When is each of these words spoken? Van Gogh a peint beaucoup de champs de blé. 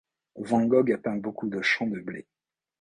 Van 0.49 0.65
Gogh 0.65 0.91
a 0.93 0.97
peint 0.97 1.17
beaucoup 1.19 1.47
de 1.47 1.61
champs 1.61 1.85
de 1.85 1.99
blé. 1.99 2.25